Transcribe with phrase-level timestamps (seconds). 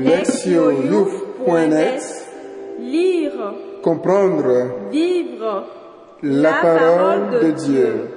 [0.00, 2.02] lectionyouth.net
[2.80, 4.88] Lire, Comprendre.
[4.90, 5.64] Vivre.
[6.22, 8.08] La parole de Dieu.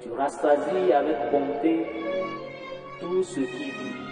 [0.00, 1.86] Tu rassasies avec bonté
[3.00, 4.08] tout ce qui vit.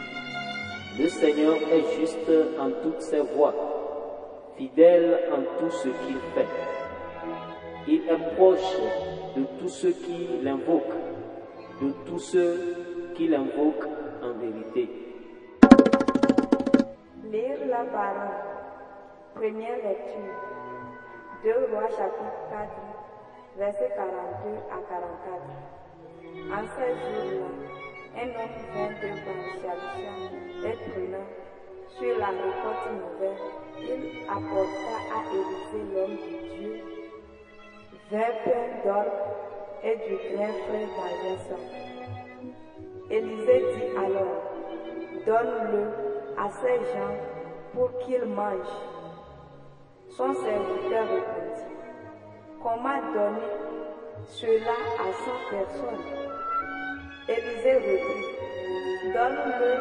[0.99, 3.55] Le Seigneur est juste en toutes ses voies,
[4.57, 6.49] fidèle en tout ce qu'il fait.
[7.87, 8.77] Il est proche
[9.37, 10.97] de tous ceux qui l'invoquent,
[11.81, 13.89] de tous ceux qui l'invoquent
[14.23, 14.91] en vérité.
[17.31, 18.57] Lire la parole.
[19.35, 20.35] Première lecture.
[21.45, 22.71] 2 Rois chapitre 4,
[23.59, 25.76] versets 42 à 44.
[26.45, 27.51] En ces jours-là,
[28.19, 30.15] un homme vint devant Shalisha
[30.65, 31.29] et prenant
[31.99, 33.43] sur la récolte nouvelle,
[33.81, 36.75] il apporta à Élisée l'homme de Dieu,
[38.11, 39.09] vingt pains d'or
[39.83, 40.89] et du grain frais
[41.23, 41.65] dans un.
[43.11, 44.43] Élisée dit alors,
[45.27, 45.85] donne-le
[46.39, 47.17] à ces gens
[47.75, 48.83] pour qu'ils mangent.
[50.11, 51.71] Son serviteur répondit,
[52.63, 53.51] comment donner
[54.27, 56.26] cela à cent personnes?
[57.29, 58.27] Élisée reprit,
[59.13, 59.73] donne-le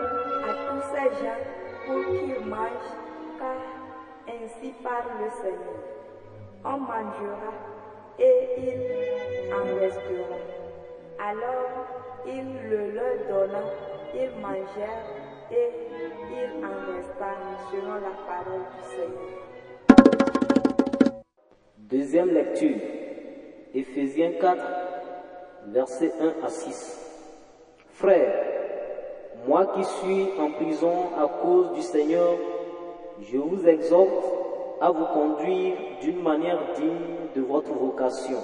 [0.44, 1.44] à tous ces gens
[1.86, 2.96] pour qu'ils mangent,
[3.38, 3.62] car
[4.28, 5.80] ainsi parle le Seigneur.
[6.64, 7.54] On mangera
[8.18, 10.40] et il en restera.
[11.20, 11.70] Alors
[12.26, 13.64] il le leur donna,
[14.16, 15.06] ils mangèrent
[15.52, 15.70] et
[16.32, 17.32] il en resta
[17.70, 19.46] selon la parole du Seigneur.
[21.78, 22.80] Deuxième lecture.
[23.76, 24.64] Éphésiens 4,
[25.68, 27.05] versets 1 à 6.
[27.96, 28.44] Frères,
[29.48, 32.34] moi qui suis en prison à cause du Seigneur,
[33.22, 34.10] je vous exhorte
[34.82, 38.40] à vous conduire d'une manière digne de votre vocation.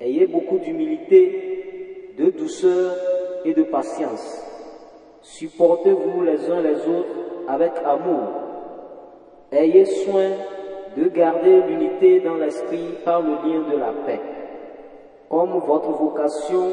[0.00, 2.96] Ayez beaucoup d'humilité, de douceur
[3.44, 4.44] et de patience.
[5.22, 8.30] Supportez-vous les uns les autres avec amour.
[9.52, 10.30] Ayez soin
[10.96, 14.20] de garder l'unité dans l'esprit par le lien de la paix.
[15.28, 16.72] Comme votre vocation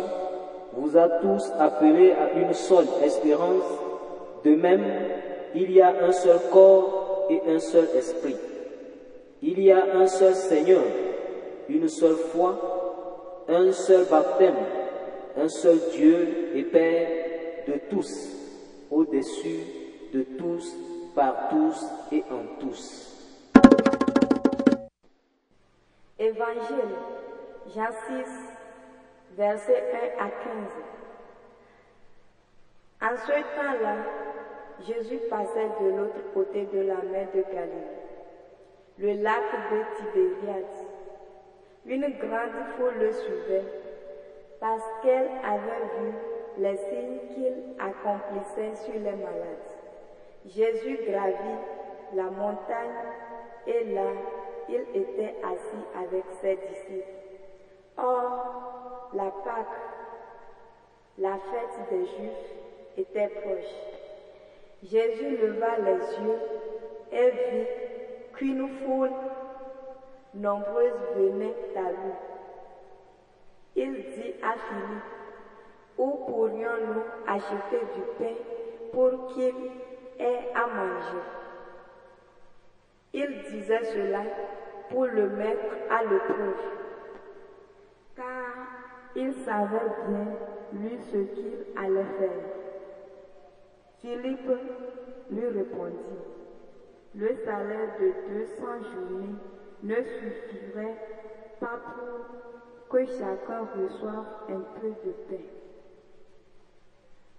[0.78, 3.64] vous a tous appelés à une seule espérance,
[4.46, 4.86] de même,
[5.56, 8.36] il y a un seul corps et un seul esprit.
[9.42, 10.84] Il y a un seul Seigneur,
[11.68, 14.56] une seule foi, un seul baptême,
[15.36, 17.08] un seul Dieu et Père
[17.68, 18.12] de tous,
[18.92, 19.60] au-dessus
[20.14, 20.76] de tous,
[21.16, 23.16] par tous et en tous.
[26.20, 26.96] Évangile,
[27.74, 28.57] Jean 6,
[29.38, 29.84] versets
[30.20, 30.34] 1 à 15.
[33.00, 33.96] En ce temps-là,
[34.82, 37.98] Jésus passait de l'autre côté de la mer de Galilée,
[38.98, 40.66] le lac de Tibériade.
[41.86, 43.64] Une grande foule le suivait
[44.60, 46.14] parce qu'elle avait vu
[46.58, 49.72] les signes qu'il accomplissait sur les malades.
[50.48, 51.60] Jésus gravit
[52.14, 53.14] la montagne
[53.68, 54.10] et là,
[54.68, 57.06] il était assis avec ses disciples.
[57.98, 58.67] Or,
[59.14, 59.66] la Pâque,
[61.18, 62.58] la fête des Juifs,
[62.98, 63.76] était proche.
[64.84, 66.40] Jésus leva les yeux
[67.12, 67.68] et vit
[68.34, 69.12] qu'une foule
[70.34, 71.90] nombreuse venait à.
[73.76, 75.04] Il dit à Philippe,
[75.98, 78.34] où pourrions-nous acheter du pain
[78.92, 79.54] pour qu'il
[80.20, 81.24] ait à manger
[83.14, 84.22] Il disait cela
[84.90, 86.56] pour le mettre à l'épreuve,
[88.16, 88.47] car
[89.16, 90.28] il savait bien,
[90.74, 92.58] lui, ce qu'il allait faire.
[94.00, 94.52] Philippe
[95.32, 96.22] lui répondit,
[97.16, 99.36] le salaire de 200 journées
[99.84, 100.96] ne suffirait
[101.60, 105.44] pas pour que chacun reçoive un peu de pain.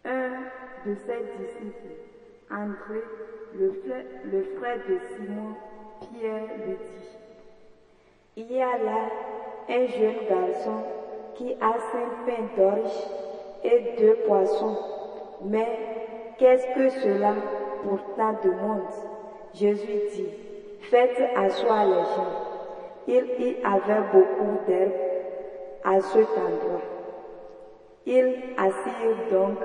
[0.05, 1.97] Un de ses disciples,
[2.51, 3.03] André,
[3.55, 5.55] le frère, le de Simon,
[6.01, 7.19] Pierre, lui dit,
[8.37, 9.11] il y a là
[9.69, 10.83] un jeune garçon
[11.39, 13.07] qui a cinq pains d'orge
[13.63, 14.77] et deux poissons.
[15.45, 15.69] Mais
[16.37, 17.35] qu'est-ce que cela
[17.85, 18.83] pour tant de monde?
[19.55, 20.29] Jésus dit,
[20.91, 22.35] faites asseoir les gens.
[23.07, 24.93] Il y avait beaucoup d'herbes
[25.85, 26.83] à cet endroit.
[28.05, 29.59] Ils assirent donc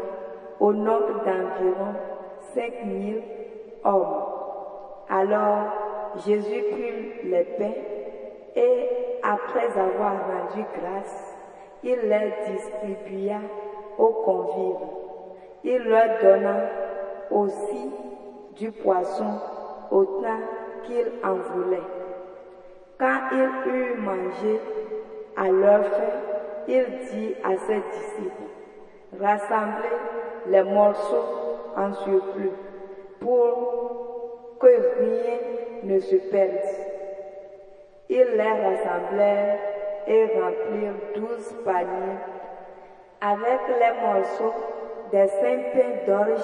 [0.60, 1.94] au nombre d'environ
[2.54, 3.24] cinq mille
[3.84, 4.26] hommes.
[5.10, 5.66] Alors
[6.24, 7.81] Jésus prit les pains
[8.56, 8.90] et
[9.24, 11.32] après avoir rendu grâce,
[11.83, 13.39] il les distribua
[13.97, 14.88] aux convives.
[15.63, 16.69] Il leur donna
[17.31, 17.91] aussi
[18.57, 19.39] du poisson
[19.91, 20.39] autant
[20.85, 21.89] qu'il en voulait.
[23.00, 24.59] Quand il eut mangé
[25.35, 26.19] à leur faim,
[26.68, 28.50] il dit à ses disciples,
[29.19, 29.89] rassemblez
[30.47, 31.25] les morceaux
[31.75, 32.51] en surplus
[33.19, 34.68] pour que
[35.00, 35.39] rien
[35.83, 36.59] ne se perde.
[38.09, 39.59] Ils les rassemblèrent
[40.08, 42.20] et remplirent douze paniers
[43.22, 44.54] avec les morceaux
[45.12, 46.44] des cinq pains d'orge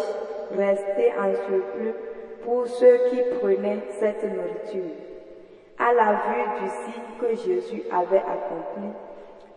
[0.56, 1.94] restés en surplus
[2.44, 4.96] pour ceux qui prenaient cette nourriture.
[5.78, 8.90] À la vue du signe que Jésus avait accompli,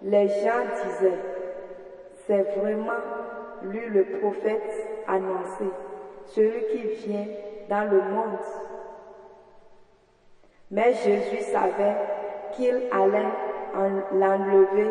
[0.03, 1.19] les gens disaient,
[2.27, 2.93] c'est vraiment
[3.63, 5.65] lui le prophète annoncé,
[6.27, 7.27] celui qui vient
[7.69, 8.39] dans le monde.
[10.71, 11.97] Mais Jésus savait
[12.53, 14.91] qu'il allait l'enlever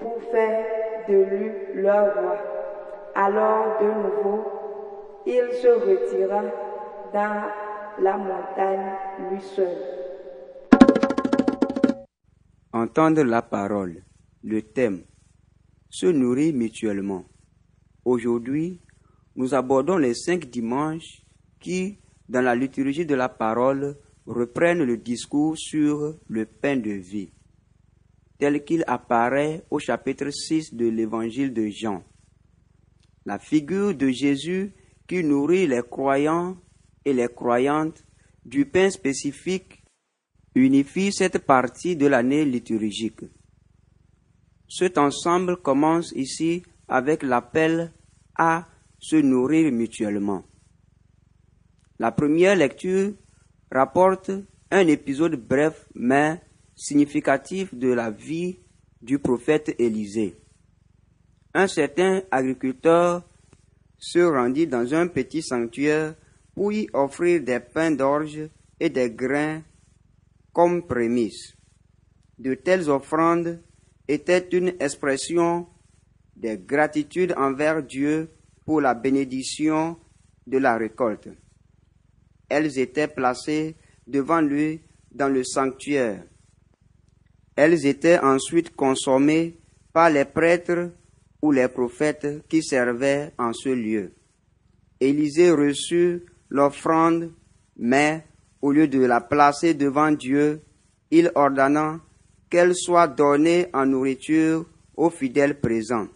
[0.00, 0.64] pour faire
[1.08, 2.38] de lui leur roi.
[3.14, 4.44] Alors de nouveau,
[5.26, 6.42] il se retira
[7.12, 7.50] dans
[8.00, 8.92] la montagne
[9.30, 9.76] lui seul.
[12.72, 14.02] Entendre la parole,
[14.44, 15.02] le thème,
[15.90, 17.24] se nourrir mutuellement.
[18.04, 18.80] Aujourd'hui,
[19.36, 21.22] nous abordons les cinq dimanches
[21.60, 21.98] qui,
[22.28, 27.30] dans la liturgie de la parole, reprennent le discours sur le pain de vie,
[28.38, 32.04] tel qu'il apparaît au chapitre 6 de l'évangile de Jean.
[33.26, 34.72] La figure de Jésus
[35.06, 36.56] qui nourrit les croyants
[37.04, 38.04] et les croyantes
[38.44, 39.82] du pain spécifique
[40.54, 43.24] unifie cette partie de l'année liturgique.
[44.68, 47.92] Cet ensemble commence ici avec l'appel
[48.36, 48.66] à
[48.98, 50.44] se nourrir mutuellement.
[51.98, 53.12] La première lecture
[53.70, 54.30] rapporte
[54.70, 56.40] un épisode bref mais
[56.78, 58.60] significatif de la vie
[59.02, 60.36] du prophète Élisée.
[61.52, 63.28] Un certain agriculteur
[63.98, 66.14] se rendit dans un petit sanctuaire
[66.54, 68.48] pour y offrir des pains d'orge
[68.78, 69.62] et des grains
[70.52, 71.54] comme prémisse.
[72.38, 73.60] De telles offrandes
[74.06, 75.66] étaient une expression
[76.36, 78.30] de gratitude envers Dieu
[78.64, 79.98] pour la bénédiction
[80.46, 81.28] de la récolte.
[82.48, 83.74] Elles étaient placées
[84.06, 84.80] devant lui
[85.10, 86.22] dans le sanctuaire.
[87.60, 89.56] Elles étaient ensuite consommées
[89.92, 90.92] par les prêtres
[91.42, 94.12] ou les prophètes qui servaient en ce lieu.
[95.00, 97.32] Élisée reçut l'offrande,
[97.76, 98.24] mais
[98.62, 100.60] au lieu de la placer devant Dieu,
[101.10, 101.98] il ordonna
[102.48, 104.64] qu'elle soit donnée en nourriture
[104.96, 106.06] aux fidèles présents.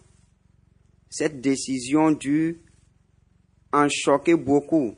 [1.09, 2.61] Cette décision dut
[3.73, 4.95] en choquer beaucoup,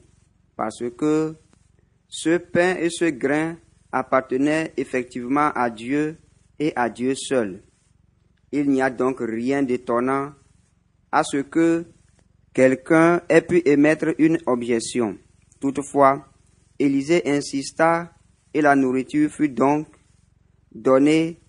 [0.55, 1.33] parce que
[2.07, 3.57] ce pain et ce grain
[3.91, 6.17] appartenaient effectivement à Dieu
[6.59, 7.61] et à Dieu seul.
[8.51, 10.33] Il n'y a donc rien d'étonnant
[11.11, 11.85] à ce que
[12.53, 15.17] quelqu'un ait pu émettre une objection.
[15.59, 16.27] Toutefois,
[16.77, 18.11] Élisée insista
[18.53, 19.87] et la nourriture fut donc
[20.73, 21.39] donnée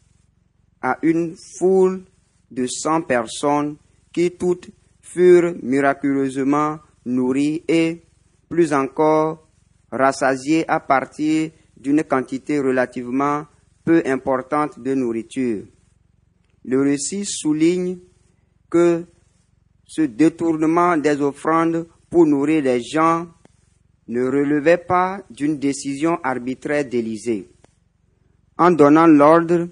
[0.81, 2.05] à une foule
[2.51, 3.77] de cent personnes
[4.13, 8.03] qui toutes furent miraculeusement nourries et,
[8.49, 9.49] plus encore,
[9.91, 13.47] rassasiées à partir d'une quantité relativement
[13.87, 15.63] peu importante de nourriture.
[16.65, 17.99] Le récit souligne
[18.69, 19.05] que
[19.87, 23.29] ce détournement des offrandes pour nourrir les gens
[24.09, 27.49] ne relevait pas d'une décision arbitraire d'Élysée.
[28.59, 29.69] En donnant l'ordre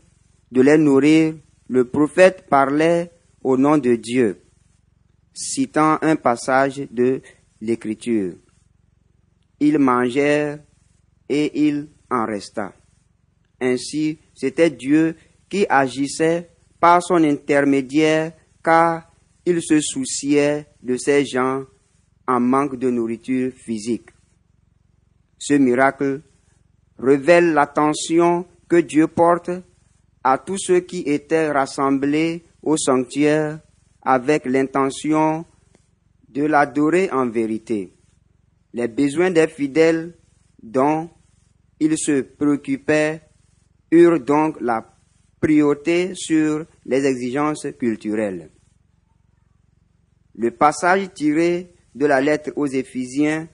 [0.52, 1.34] de les nourrir,
[1.68, 3.10] le prophète parlait
[3.42, 4.40] au nom de Dieu,
[5.32, 7.20] citant un passage de
[7.60, 8.34] l'Écriture.
[9.58, 10.60] Ils mangèrent
[11.28, 12.72] et il en resta.
[13.60, 15.16] Ainsi, c'était Dieu
[15.48, 18.32] qui agissait par son intermédiaire
[18.62, 19.10] car
[19.46, 21.64] il se souciait de ces gens
[22.26, 24.10] en manque de nourriture physique.
[25.38, 26.22] Ce miracle
[26.98, 29.50] révèle l'attention que Dieu porte
[30.22, 33.60] à tous ceux qui étaient rassemblés au sanctuaire
[34.02, 35.44] avec l'intention
[36.28, 37.94] de l'adorer en vérité.
[38.72, 40.16] Les besoins des fidèles
[40.62, 41.10] dont
[41.78, 43.22] il se préoccupait
[43.94, 44.84] eurent donc la
[45.40, 48.50] priorité sur les exigences culturelles.
[50.34, 53.48] Le passage tiré de la lettre aux Éphésiens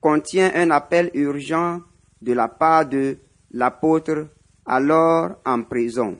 [0.00, 1.80] contient un appel urgent
[2.20, 3.18] de la part de
[3.52, 4.28] l'apôtre
[4.66, 6.18] alors en prison.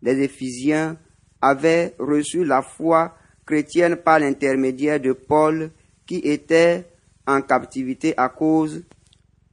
[0.00, 0.96] Les Éphésiens
[1.40, 5.70] avaient reçu la foi chrétienne par l'intermédiaire de Paul
[6.06, 6.86] qui était
[7.26, 8.84] en captivité à cause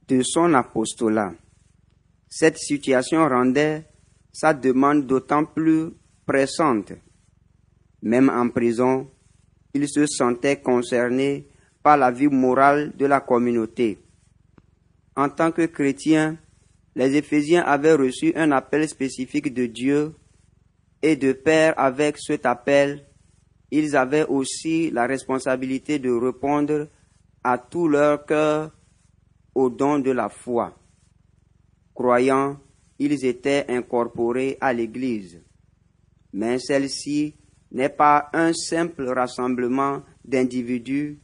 [0.08, 1.32] de son apostolat.
[2.36, 3.84] Cette situation rendait
[4.32, 5.90] sa demande d'autant plus
[6.26, 6.92] pressante.
[8.02, 9.08] Même en prison,
[9.72, 11.46] il se sentait concerné
[11.80, 14.00] par la vie morale de la communauté.
[15.14, 16.36] En tant que chrétiens,
[16.96, 20.16] les Éphésiens avaient reçu un appel spécifique de Dieu
[21.02, 23.06] et de pair avec cet appel,
[23.70, 26.88] ils avaient aussi la responsabilité de répondre
[27.44, 28.72] à tout leur cœur
[29.54, 30.76] au don de la foi.
[31.94, 32.58] Croyant,
[32.98, 35.40] ils étaient incorporés à l'Église.
[36.32, 37.34] Mais celle-ci
[37.70, 41.18] n'est pas un simple rassemblement d'individus,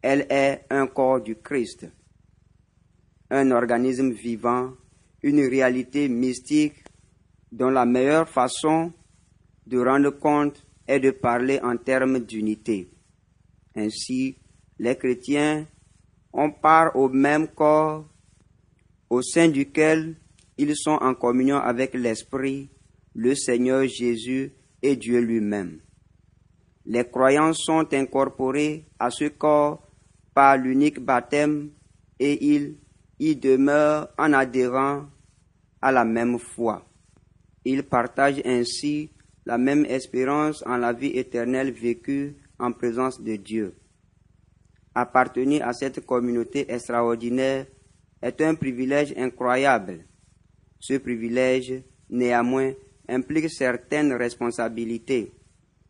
[0.00, 1.86] elle est un corps du Christ,
[3.30, 4.72] un organisme vivant,
[5.22, 6.84] une réalité mystique
[7.52, 8.92] dont la meilleure façon
[9.66, 12.90] de rendre compte est de parler en termes d'unité.
[13.76, 14.36] Ainsi,
[14.78, 15.66] les chrétiens
[16.32, 18.06] ont part au même corps
[19.12, 20.16] au sein duquel
[20.56, 22.70] ils sont en communion avec l'Esprit,
[23.14, 25.80] le Seigneur Jésus et Dieu lui-même.
[26.86, 29.86] Les croyants sont incorporés à ce corps
[30.32, 31.72] par l'unique baptême
[32.18, 32.78] et ils
[33.18, 35.04] y demeurent en adhérant
[35.82, 36.82] à la même foi.
[37.66, 39.10] Ils partagent ainsi
[39.44, 43.74] la même espérance en la vie éternelle vécue en présence de Dieu.
[44.94, 47.66] Appartenir à cette communauté extraordinaire
[48.22, 50.04] est un privilège incroyable.
[50.78, 52.72] Ce privilège, néanmoins,
[53.08, 55.32] implique certaines responsabilités.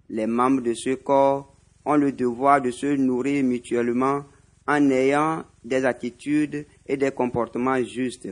[0.09, 4.25] Les membres de ce corps ont le devoir de se nourrir mutuellement
[4.67, 8.29] en ayant des attitudes et des comportements justes.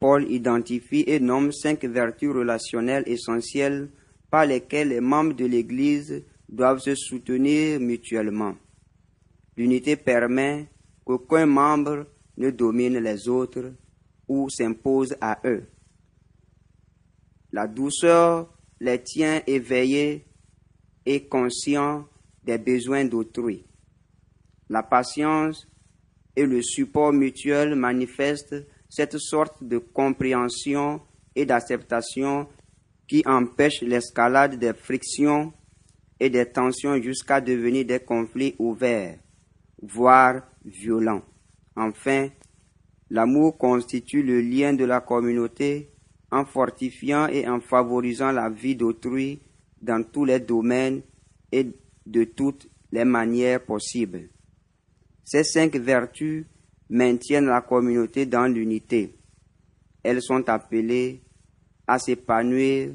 [0.00, 3.90] Paul identifie et nomme cinq vertus relationnelles essentielles
[4.30, 8.54] par lesquelles les membres de l'Église doivent se soutenir mutuellement.
[9.56, 10.66] L'unité permet
[11.04, 12.06] qu'aucun membre
[12.38, 13.72] ne domine les autres
[14.26, 15.64] ou s'impose à eux.
[17.52, 20.24] La douceur les tient éveillés
[21.04, 22.06] et conscients
[22.44, 23.64] des besoins d'autrui.
[24.70, 25.66] La patience
[26.36, 31.00] et le support mutuel manifestent cette sorte de compréhension
[31.34, 32.48] et d'acceptation
[33.08, 35.52] qui empêche l'escalade des frictions
[36.20, 39.18] et des tensions jusqu'à devenir des conflits ouverts,
[39.82, 41.22] voire violents.
[41.78, 42.28] Enfin,
[43.08, 45.92] l'amour constitue le lien de la communauté
[46.32, 49.40] en fortifiant et en favorisant la vie d'autrui
[49.80, 51.02] dans tous les domaines
[51.52, 51.68] et
[52.04, 54.28] de toutes les manières possibles.
[55.22, 56.46] Ces cinq vertus
[56.90, 59.14] maintiennent la communauté dans l'unité.
[60.02, 61.22] Elles sont appelées
[61.86, 62.90] à s'épanouir,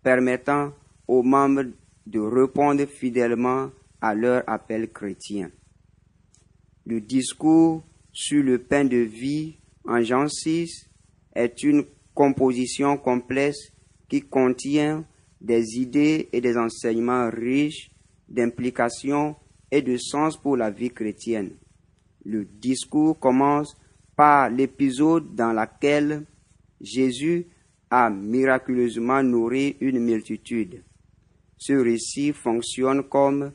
[0.00, 0.72] permettant
[1.08, 1.64] aux membres
[2.06, 5.50] de répondre fidèlement à leur appel chrétien.
[6.86, 10.88] Le discours sur le pain de vie en Jean 6
[11.34, 11.84] est une
[12.14, 13.72] composition complexe
[14.08, 15.04] qui contient
[15.40, 17.90] des idées et des enseignements riches
[18.28, 19.36] d'implications
[19.70, 21.52] et de sens pour la vie chrétienne.
[22.24, 23.76] Le discours commence
[24.16, 26.24] par l'épisode dans lequel
[26.80, 27.46] Jésus
[27.90, 30.82] a miraculeusement nourri une multitude.
[31.56, 33.52] Ce récit fonctionne comme,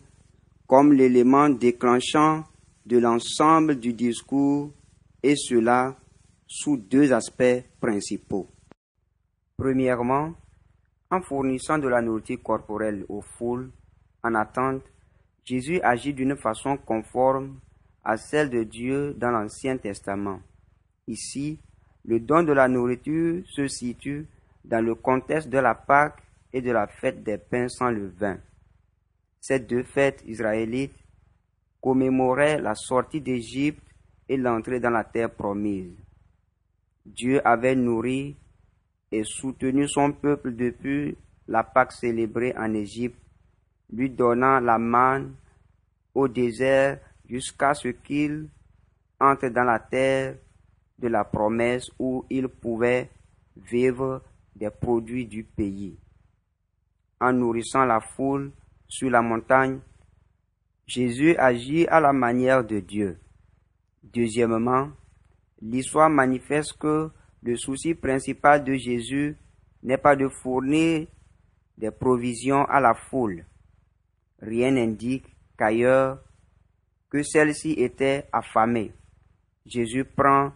[0.67, 2.43] comme l'élément déclenchant
[2.85, 4.71] de l'ensemble du discours
[5.21, 5.95] et cela
[6.47, 8.49] sous deux aspects principaux.
[9.57, 10.33] Premièrement,
[11.09, 13.71] en fournissant de la nourriture corporelle aux foules
[14.23, 14.83] en attente,
[15.45, 17.59] Jésus agit d'une façon conforme
[18.03, 20.41] à celle de Dieu dans l'Ancien Testament.
[21.07, 21.59] Ici,
[22.05, 24.27] le don de la nourriture se situe
[24.65, 26.21] dans le contexte de la Pâque
[26.51, 28.37] et de la fête des pains sans le vin.
[29.39, 31.02] Ces deux fêtes israélites
[31.83, 33.83] commémoraient la sortie d'Égypte
[34.29, 35.91] et l'entrée dans la terre promise.
[37.05, 38.37] Dieu avait nourri
[39.11, 41.17] et soutenu son peuple depuis
[41.49, 43.19] la Pâque célébrée en Égypte,
[43.91, 45.35] lui donnant la manne
[46.15, 48.47] au désert jusqu'à ce qu'il
[49.19, 50.37] entre dans la terre
[50.99, 53.09] de la promesse où il pouvait
[53.57, 54.21] vivre
[54.55, 55.97] des produits du pays.
[57.19, 58.51] En nourrissant la foule
[58.87, 59.79] sur la montagne,
[60.85, 63.17] Jésus agit à la manière de Dieu.
[64.03, 64.89] Deuxièmement,
[65.61, 67.09] l'histoire manifeste que
[67.41, 69.37] le souci principal de Jésus
[69.81, 71.07] n'est pas de fournir
[71.77, 73.45] des provisions à la foule.
[74.39, 75.25] Rien n'indique
[75.57, 76.21] qu'ailleurs
[77.09, 78.91] que celle-ci était affamée.
[79.65, 80.51] Jésus prend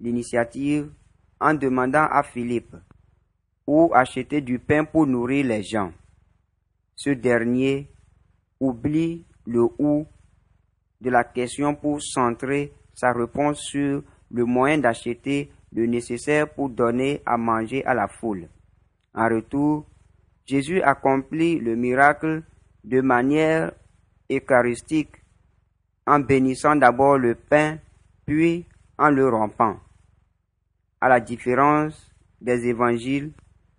[0.00, 0.90] l'initiative
[1.40, 2.76] en demandant à Philippe
[3.66, 5.92] où acheter du pain pour nourrir les gens.
[6.94, 7.90] Ce dernier
[8.60, 10.06] oublie le où
[11.00, 17.22] de la question pour centrer sa réponse sur le moyen d'acheter le nécessaire pour donner
[17.26, 18.48] à manger à la foule.
[19.14, 19.86] En retour,
[20.46, 22.42] Jésus accomplit le miracle
[22.84, 23.72] de manière
[24.30, 25.16] eucharistique
[26.06, 27.78] en bénissant d'abord le pain,
[28.26, 28.64] puis
[28.98, 29.76] en le rompant.
[31.00, 32.10] À la différence
[32.40, 33.32] des évangiles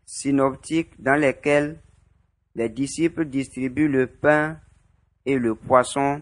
[0.05, 1.79] synoptiques dans lesquels
[2.55, 4.59] les disciples distribuent le pain
[5.27, 6.21] et le poisson,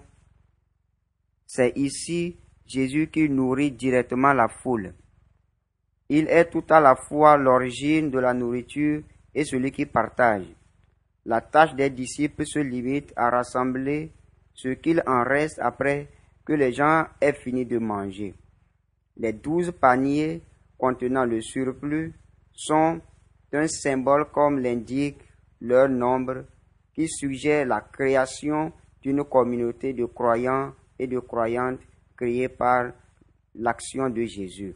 [1.45, 4.95] c'est ici Jésus qui nourrit directement la foule.
[6.09, 9.03] Il est tout à la fois l'origine de la nourriture
[9.35, 10.47] et celui qui partage.
[11.23, 14.11] La tâche des disciples se limite à rassembler
[14.55, 16.07] ce qu'il en reste après
[16.43, 18.33] que les gens aient fini de manger.
[19.17, 20.41] Les douze paniers
[20.79, 22.11] contenant le surplus
[22.53, 22.99] sont
[23.53, 25.21] un symbole comme l'indique
[25.61, 26.45] leur nombre
[26.95, 28.73] qui suggère la création
[29.05, 31.79] d'une communauté de croyants et de croyantes
[32.17, 32.91] créée par
[33.53, 34.75] l'action de Jésus.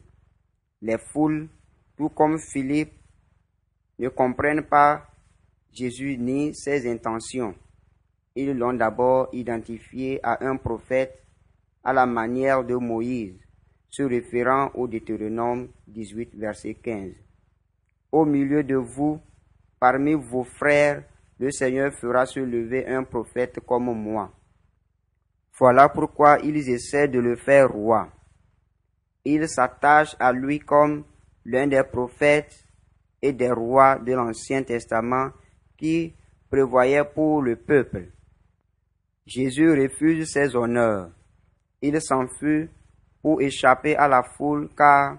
[0.84, 1.50] Les foules,
[1.98, 2.94] tout comme Philippe,
[3.98, 5.08] ne comprennent pas
[5.74, 7.56] Jésus ni ses intentions.
[8.36, 11.26] Ils l'ont d'abord identifié à un prophète
[11.84, 13.34] à la manière de Moïse,
[13.90, 17.14] se référant au Deutéronome 18, verset 15.
[18.12, 19.20] Au milieu de vous,
[19.80, 21.04] parmi vos frères,
[21.40, 24.32] le Seigneur fera se lever un prophète comme moi.
[25.58, 28.10] Voilà pourquoi ils essaient de le faire roi.
[29.26, 31.04] Ils s'attachent à lui comme
[31.46, 32.66] l'un des prophètes
[33.22, 35.32] et des rois de l'Ancien Testament
[35.78, 36.14] qui
[36.50, 38.08] prévoyait pour le peuple.
[39.26, 41.12] Jésus refuse ses honneurs.
[41.82, 42.70] Il s'enfuit
[43.22, 45.18] pour échapper à la foule car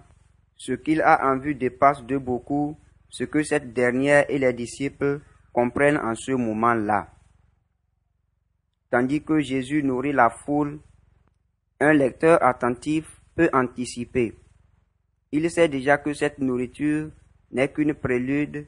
[0.56, 2.76] ce qu'il a en vue dépasse de beaucoup
[3.08, 5.20] ce que cette dernière et les disciples
[5.52, 7.08] comprennent en ce moment-là.
[8.90, 10.80] Tandis que Jésus nourrit la foule,
[11.78, 14.36] un lecteur attentif peut anticiper.
[15.32, 17.10] Il sait déjà que cette nourriture
[17.52, 18.66] n'est qu'une prélude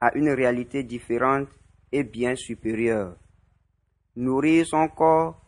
[0.00, 1.48] à une réalité différente
[1.90, 3.16] et bien supérieure.
[4.16, 5.40] Nourrir son corps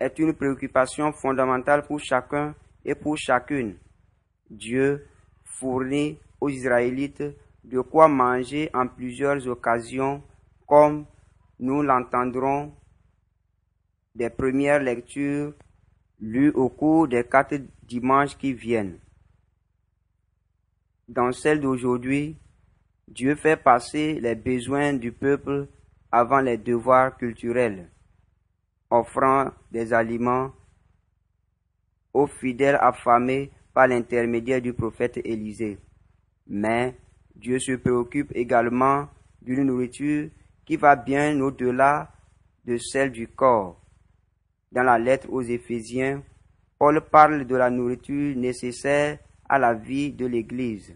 [0.00, 3.76] est une préoccupation fondamentale pour chacun et pour chacune.
[4.50, 5.06] Dieu
[5.44, 7.24] fournit aux Israélites
[7.70, 10.22] de quoi manger en plusieurs occasions,
[10.66, 11.04] comme
[11.60, 12.72] nous l'entendrons
[14.14, 15.52] des premières lectures
[16.18, 18.98] lues au cours des quatre dimanches qui viennent.
[21.08, 22.38] Dans celle d'aujourd'hui,
[23.06, 25.68] Dieu fait passer les besoins du peuple
[26.10, 27.90] avant les devoirs culturels,
[28.90, 30.52] offrant des aliments
[32.14, 35.78] aux fidèles affamés par l'intermédiaire du prophète Élisée.
[36.46, 36.96] Mais
[37.38, 39.08] Dieu se préoccupe également
[39.40, 40.28] d'une nourriture
[40.66, 42.10] qui va bien au-delà
[42.64, 43.80] de celle du corps.
[44.72, 46.22] Dans la lettre aux Éphésiens,
[46.78, 50.94] Paul parle de la nourriture nécessaire à la vie de l'Église.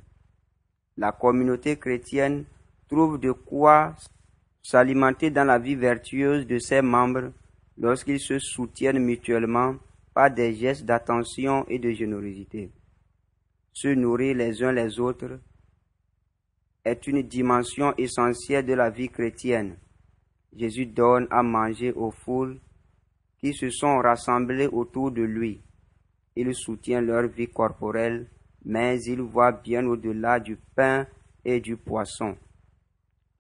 [0.96, 2.44] La communauté chrétienne
[2.88, 3.94] trouve de quoi
[4.62, 7.33] s'alimenter dans la vie vertueuse de ses membres
[7.78, 9.76] lorsqu'ils se soutiennent mutuellement
[10.12, 12.70] par des gestes d'attention et de générosité.
[13.72, 15.38] Se nourrir les uns les autres
[16.85, 19.77] est une dimension essentielle de la vie chrétienne.
[20.55, 22.59] Jésus donne à manger aux foules
[23.38, 25.61] qui se sont rassemblées autour de lui.
[26.37, 28.27] Il soutient leur vie corporelle,
[28.64, 31.07] mais il voit bien au-delà du pain
[31.45, 32.37] et du poisson.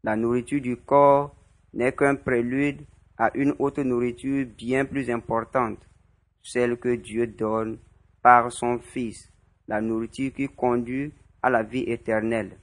[0.02, 1.34] La nourriture du corps
[1.74, 2.84] n'est qu'un prélude
[3.16, 5.78] à une autre nourriture bien plus importante,
[6.42, 7.78] celle que Dieu donne
[8.20, 9.30] par son Fils,
[9.68, 12.58] la nourriture qui conduit à la vie éternelle.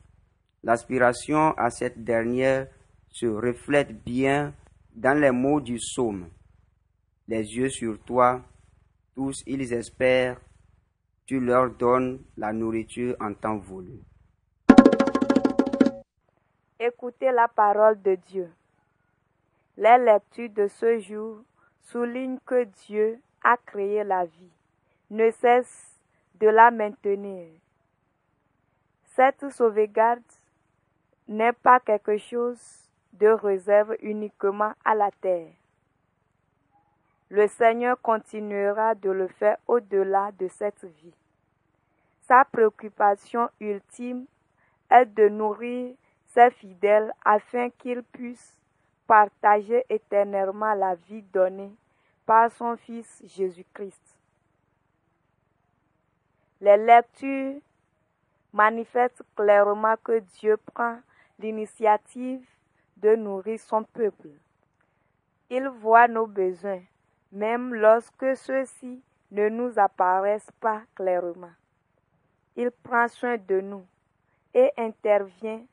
[0.64, 2.68] L'aspiration à cette dernière
[3.08, 4.54] se reflète bien
[4.94, 6.30] dans les mots du psaume.
[7.28, 8.42] Les yeux sur toi,
[9.16, 10.40] tous ils espèrent,
[11.26, 14.02] tu leur donnes la nourriture en temps voulu.
[16.80, 18.52] Écoutez la parole de Dieu.
[19.78, 21.44] Les lectures de ce jour
[21.82, 24.52] soulignent que Dieu a créé la vie,
[25.10, 26.00] ne cesse
[26.36, 27.48] de la maintenir.
[29.16, 30.22] Cette sauvegarde
[31.30, 32.60] n'est pas quelque chose
[33.14, 35.52] de réserve uniquement à la terre.
[37.30, 41.14] Le Seigneur continuera de le faire au-delà de cette vie.
[42.22, 44.26] Sa préoccupation ultime
[44.90, 48.58] est de nourrir ses fidèles afin qu'ils puissent
[49.06, 51.72] partager éternellement la vie donnée
[52.26, 54.18] par son Fils Jésus-Christ.
[56.62, 57.62] Les lectures
[58.52, 60.98] manifestent clairement que Dieu prend
[61.40, 62.46] l'initiative
[62.98, 64.30] de nourrir son peuple.
[65.50, 66.84] Il voit nos besoins,
[67.32, 71.52] même lorsque ceux-ci ne nous apparaissent pas clairement.
[72.56, 73.86] Il prend soin de nous
[74.54, 75.64] et intervient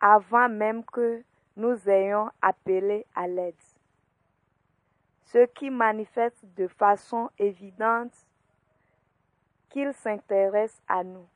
[0.00, 1.22] avant même que
[1.56, 3.54] nous ayons appelé à l'aide.
[5.24, 8.12] Ce qui manifeste de façon évidente
[9.70, 11.26] qu'il s'intéresse à nous.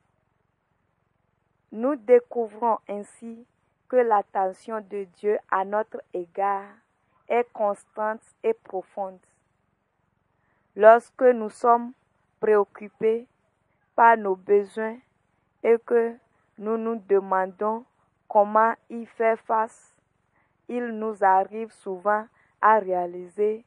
[1.72, 3.44] Nous découvrons ainsi
[3.88, 6.68] que l'attention de Dieu à notre égard
[7.28, 9.18] est constante et profonde.
[10.76, 11.92] Lorsque nous sommes
[12.40, 13.26] préoccupés
[13.94, 14.98] par nos besoins
[15.62, 16.14] et que
[16.58, 17.84] nous nous demandons
[18.28, 19.94] comment y faire face,
[20.68, 22.26] il nous arrive souvent
[22.60, 23.64] à réaliser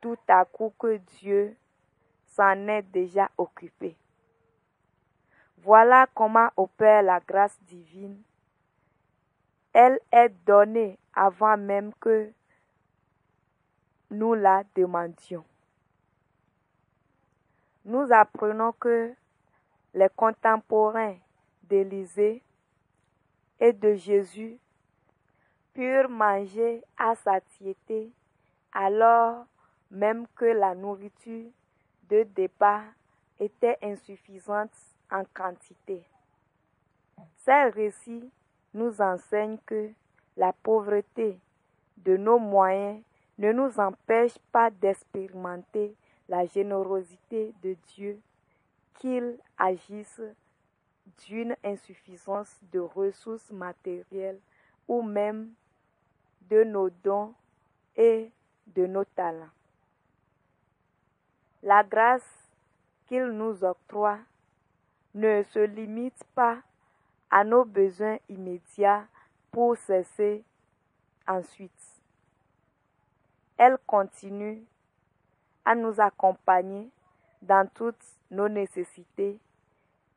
[0.00, 1.56] tout à coup que Dieu
[2.26, 3.96] s'en est déjà occupé.
[5.64, 8.20] Voilà comment opère la grâce divine.
[9.72, 12.32] Elle est donnée avant même que
[14.10, 15.44] nous la demandions.
[17.84, 19.14] Nous apprenons que
[19.94, 21.16] les contemporains
[21.62, 22.42] d'Élisée
[23.60, 24.58] et de Jésus
[25.74, 28.10] purent manger à satiété
[28.72, 29.46] alors
[29.92, 31.50] même que la nourriture
[32.08, 32.84] de départ
[33.38, 34.72] était insuffisante
[35.12, 36.02] en quantité.
[37.36, 38.30] Ces récits
[38.74, 39.90] nous enseignent que
[40.36, 41.38] la pauvreté
[41.98, 43.02] de nos moyens
[43.38, 45.94] ne nous empêche pas d'expérimenter
[46.28, 48.20] la générosité de Dieu,
[48.94, 50.22] qu'il agisse
[51.26, 54.40] d'une insuffisance de ressources matérielles
[54.88, 55.50] ou même
[56.48, 57.34] de nos dons
[57.96, 58.30] et
[58.68, 59.50] de nos talents.
[61.62, 62.50] La grâce
[63.06, 64.18] qu'il nous octroie
[65.14, 66.58] ne se limite pas
[67.30, 69.04] à nos besoins immédiats
[69.50, 70.44] pour cesser
[71.26, 72.00] ensuite.
[73.56, 74.62] Elle continue
[75.64, 76.88] à nous accompagner
[77.42, 79.38] dans toutes nos nécessités.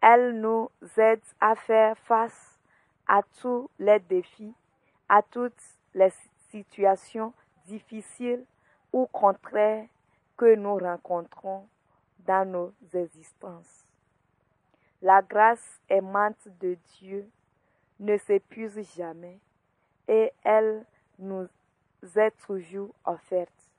[0.01, 2.59] Elle nous aide à faire face
[3.07, 4.53] à tous les défis,
[5.09, 5.53] à toutes
[5.93, 6.11] les
[6.49, 7.33] situations
[7.65, 8.45] difficiles
[8.91, 9.85] ou contraires
[10.37, 11.67] que nous rencontrons
[12.25, 13.84] dans nos existences.
[15.05, 17.29] La grâce aimante de Dieu
[17.99, 19.37] ne s'épuise jamais
[20.07, 20.83] et elle
[21.19, 21.47] nous
[22.15, 23.69] est toujours offerte.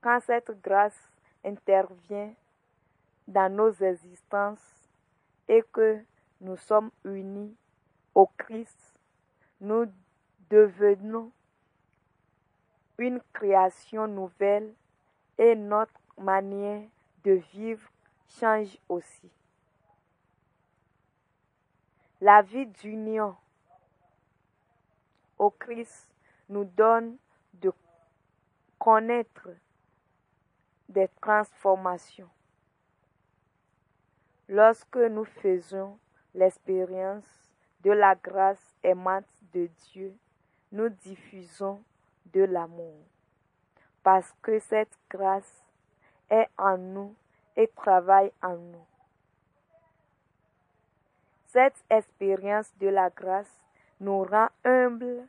[0.00, 0.98] Quand cette grâce
[1.44, 2.34] intervient
[3.28, 4.90] dans nos existences
[5.46, 6.00] et que
[6.40, 7.54] nous sommes unis
[8.12, 8.98] au Christ,
[9.60, 9.86] nous
[10.50, 11.30] devenons
[12.98, 14.74] une création nouvelle
[15.38, 16.82] et notre manière
[17.22, 17.88] de vivre
[18.28, 19.30] change aussi.
[22.26, 23.36] La vie d'union
[25.38, 26.10] au Christ
[26.48, 27.18] nous donne
[27.54, 27.72] de
[28.80, 29.50] connaître
[30.88, 32.28] des transformations.
[34.48, 36.00] Lorsque nous faisons
[36.34, 40.12] l'expérience de la grâce aimante de Dieu,
[40.72, 41.80] nous diffusons
[42.32, 43.04] de l'amour.
[44.02, 45.64] Parce que cette grâce
[46.28, 47.14] est en nous
[47.54, 48.95] et travaille en nous.
[51.56, 53.62] Cette expérience de la grâce
[54.00, 55.26] nous rend humbles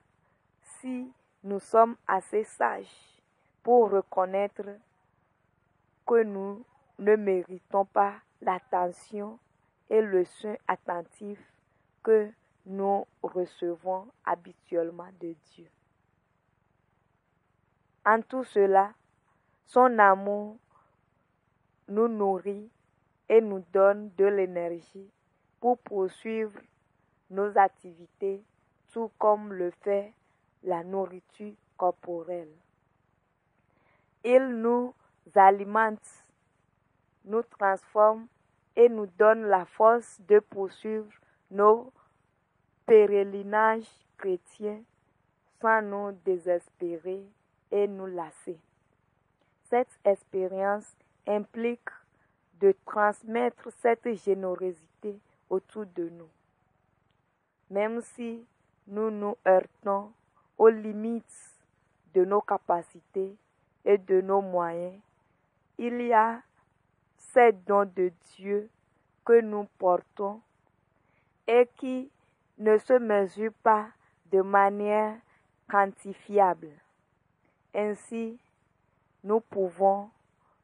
[0.60, 1.10] si
[1.46, 3.22] nous sommes assez sages
[3.64, 4.66] pour reconnaître
[6.06, 6.66] que nous
[7.00, 9.40] ne méritons pas l'attention
[9.90, 11.40] et le soin attentif
[12.04, 12.30] que
[12.66, 15.70] nous recevons habituellement de Dieu.
[18.06, 18.92] En tout cela,
[19.66, 20.58] son amour
[21.88, 22.70] nous nourrit
[23.30, 25.10] et nous donne de l'énergie
[25.60, 26.60] pour poursuivre
[27.30, 28.44] nos activités,
[28.92, 30.14] tout comme le fait
[30.64, 32.54] la nourriture corporelle.
[34.24, 34.94] Il nous
[35.36, 36.10] alimente,
[37.26, 38.28] nous transforme
[38.76, 41.12] et nous donne la force de poursuivre
[41.52, 41.92] nos
[42.86, 44.82] pèlerinages chrétiens
[45.62, 47.24] sans nous désespérer
[47.72, 48.60] et nous lasser.
[49.64, 50.96] Cette expérience
[51.28, 51.90] implique
[52.60, 54.87] de transmettre cette générosité
[55.50, 56.30] autour de nous.
[57.70, 58.46] Même si
[58.88, 60.12] nous nous heurtons
[60.58, 61.56] aux limites
[62.14, 63.36] de nos capacités
[63.86, 65.00] et de nos moyens,
[65.78, 66.42] il y a
[67.18, 68.70] ces dons de Dieu
[69.26, 70.42] que nous portons
[71.48, 72.10] et qui
[72.58, 73.88] ne se mesure pas
[74.32, 75.18] de manière
[75.70, 76.72] quantifiable.
[77.74, 78.40] Ainsi,
[79.24, 80.10] nous pouvons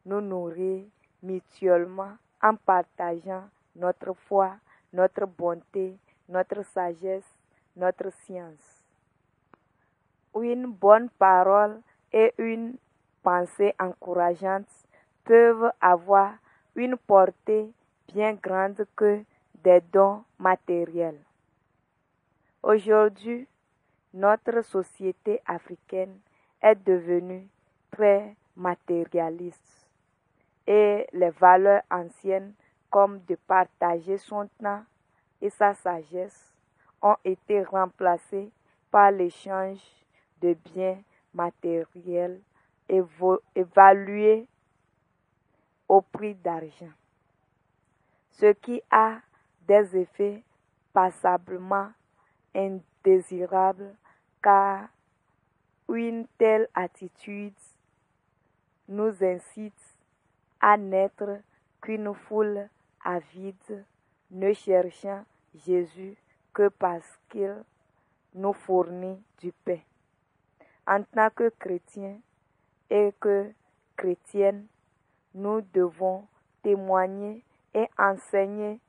[0.05, 0.85] nous nourrir
[1.21, 3.43] mutuellement en partageant
[3.75, 4.55] notre foi,
[4.93, 5.97] notre bonté,
[6.29, 7.37] notre sagesse,
[7.75, 8.83] notre science.
[10.35, 12.77] Une bonne parole et une
[13.23, 14.69] pensée encourageante
[15.23, 16.33] peuvent avoir
[16.75, 17.71] une portée
[18.13, 19.23] bien grande que
[19.63, 21.19] des dons matériels.
[22.61, 23.47] Aujourd'hui,
[24.13, 26.19] notre société africaine
[26.61, 27.47] est devenue
[27.91, 29.87] très matérialiste
[30.67, 32.53] et les valeurs anciennes
[32.93, 34.83] comme de partager son temps
[35.41, 36.53] et sa sagesse
[37.01, 38.51] ont été remplacées
[38.91, 39.81] par l'échange
[40.39, 41.01] de biens
[41.33, 42.39] matériels
[43.55, 44.47] évalués
[45.89, 46.93] au prix d'argent,
[48.29, 49.15] ce qui a
[49.67, 50.43] des effets
[50.93, 51.89] passablement
[52.53, 53.95] indésirables
[54.43, 54.87] car
[55.89, 57.57] une telle attitude
[58.87, 59.97] nous incite
[60.61, 61.41] à n'être
[61.81, 62.69] qu'une foule
[63.03, 63.85] avide,
[64.31, 66.15] ne cherchant Jésus
[66.53, 67.63] que parce qu'il
[68.35, 69.79] nous fournit du pain.
[70.87, 72.19] En tant que chrétiens
[72.89, 73.51] et que
[73.95, 74.65] chrétiennes,
[75.33, 76.27] nous devons
[76.61, 78.79] témoigner et enseigner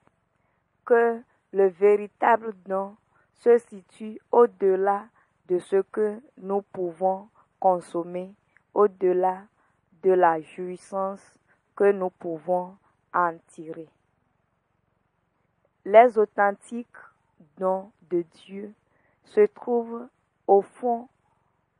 [0.85, 1.23] que
[1.53, 2.97] le véritable don
[3.33, 5.07] se situe au-delà
[5.49, 7.29] de ce que nous pouvons
[7.61, 8.35] consommer,
[8.75, 9.43] au-delà
[10.03, 11.23] de la jouissance
[11.77, 12.77] que nous pouvons
[13.13, 13.89] en tirer.
[15.87, 16.87] Les authentiques
[17.59, 18.73] dons de Dieu
[19.25, 20.09] se trouvent
[20.47, 21.09] au fond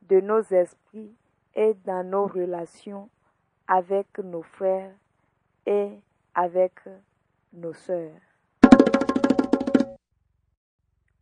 [0.03, 1.15] de nos esprits
[1.55, 3.09] et dans nos relations
[3.67, 4.93] avec nos frères
[5.65, 5.89] et
[6.35, 6.73] avec
[7.51, 8.21] nos sœurs.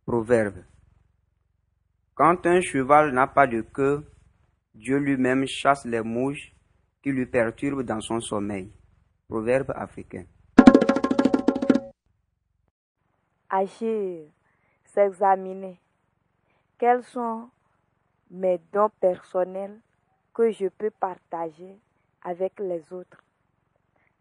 [0.04, 0.62] Proverbe.
[2.14, 4.04] Quand un cheval n'a pas de queue,
[4.74, 6.52] Dieu lui-même chasse les mouches
[7.02, 8.70] qui lui perturbent dans son sommeil.
[9.26, 10.26] Proverbe africain.
[13.56, 14.32] Agir,
[14.82, 15.78] s'examiner.
[16.76, 17.50] Quels sont
[18.28, 19.78] mes dons personnels
[20.34, 21.78] que je peux partager
[22.24, 23.22] avec les autres?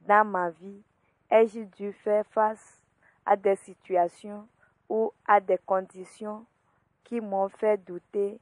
[0.02, 0.84] Dans ma vie,
[1.32, 2.80] ai-je dû faire face
[3.26, 4.48] à des situations
[4.88, 6.46] ou à des conditions
[7.04, 8.40] qui m'ont fait douter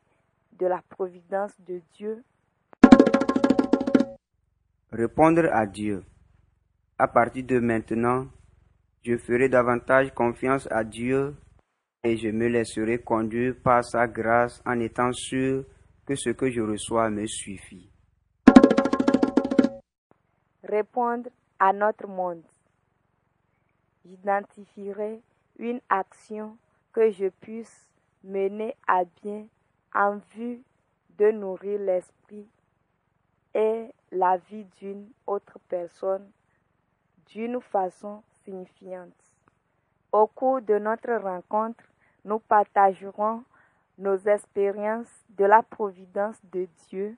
[0.59, 2.21] de la providence de Dieu?
[4.91, 6.03] Répondre à Dieu.
[6.99, 8.27] À partir de maintenant,
[9.03, 11.35] je ferai davantage confiance à Dieu
[12.03, 15.65] et je me laisserai conduire par sa grâce en étant sûr
[16.05, 17.89] que ce que je reçois me suffit.
[20.63, 22.43] Répondre à notre monde.
[24.05, 25.21] J'identifierai
[25.57, 26.57] une action
[26.93, 27.87] que je puisse
[28.23, 29.47] mener à bien
[29.93, 30.61] en vue
[31.17, 32.47] de nourrir l'esprit
[33.53, 36.27] et la vie d'une autre personne
[37.27, 38.23] d'une façon
[40.11, 41.83] Au cours de notre rencontre,
[42.25, 43.43] nous partagerons
[43.97, 47.15] nos expériences de la providence de Dieu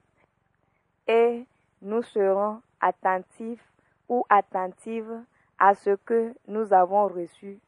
[1.08, 1.46] et
[1.82, 3.66] nous serons attentifs
[4.08, 5.22] ou attentives
[5.60, 7.60] à ce que nous avons reçu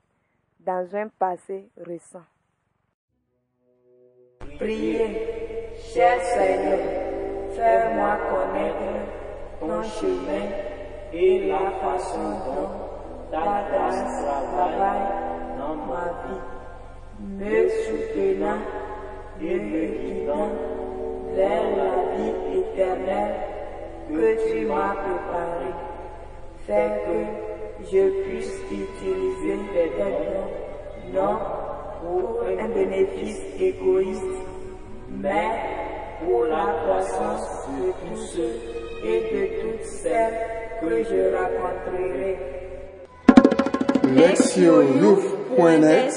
[0.60, 2.24] dans un passé récent.
[4.58, 6.80] Priez, cher Seigneur,
[7.56, 10.50] fais-moi connaître ton chemin
[11.14, 12.85] et la façon dont
[13.36, 15.08] ta grâce travaille
[15.58, 16.44] dans ma vie,
[17.20, 18.62] me soutenant
[19.42, 20.52] et me guidant
[21.36, 23.36] vers la vie éternelle
[24.08, 25.76] que tu m'as préparée.
[26.66, 31.38] Fais que je puisse utiliser tes dons, non
[32.02, 34.24] pour un bénéfice égoïste,
[35.10, 35.52] mais
[36.24, 38.56] pour la croissance de tous ceux
[39.04, 40.38] et de toutes celles
[40.82, 42.65] que je rencontrerai.
[44.14, 46.14] Lectioyouf.net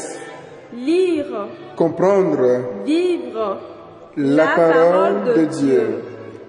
[0.75, 2.83] Lire, Comprendre.
[2.85, 3.61] Vivre.
[4.17, 6.03] La parole de Dieu.